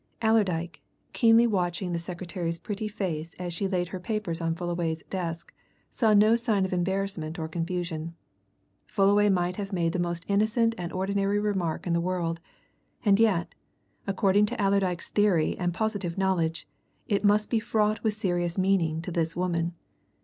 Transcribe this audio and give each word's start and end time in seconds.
Allerdyke, 0.23 0.81
keenly 1.13 1.45
watching 1.45 1.93
the 1.93 1.99
secretary's 1.99 2.57
pretty 2.57 2.87
face 2.87 3.35
as 3.35 3.53
she 3.53 3.67
laid 3.67 3.89
her 3.89 3.99
papers 3.99 4.41
on 4.41 4.55
Fullaway's 4.55 5.03
desk, 5.11 5.53
saw 5.91 6.11
no 6.15 6.35
sign 6.35 6.65
of 6.65 6.73
embarrassment 6.73 7.37
or 7.37 7.47
confusion; 7.47 8.15
Fullaway 8.87 9.29
might 9.29 9.57
have 9.57 9.71
made 9.71 9.93
the 9.93 9.99
most 9.99 10.25
innocent 10.27 10.73
and 10.75 10.91
ordinary 10.91 11.37
remark 11.37 11.85
in 11.85 11.93
the 11.93 12.01
world, 12.01 12.41
and 13.05 13.19
yet, 13.19 13.53
according 14.07 14.47
to 14.47 14.59
Allerdyke's 14.59 15.11
theory 15.11 15.55
and 15.59 15.71
positive 15.71 16.17
knowledge, 16.17 16.67
it 17.07 17.23
must 17.23 17.51
be 17.51 17.59
fraught 17.59 18.01
with 18.03 18.15
serious 18.15 18.57
meaning 18.57 19.03
to 19.03 19.11
this 19.11 19.35
woman. 19.35 19.75